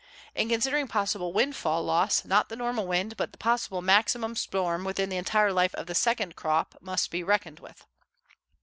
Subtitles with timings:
[0.33, 5.09] In considering possible windfall loss, not the normal wind but the possible maximum storm within
[5.09, 7.85] the entire life of the second crop must be reckoned with.